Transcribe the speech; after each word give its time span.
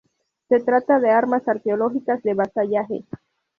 Se 0.49 0.59
trata 0.59 0.99
de 0.99 1.11
armas 1.11 1.47
arqueológicas 1.47 2.23
de 2.23 2.33
vasallaje. 2.33 3.05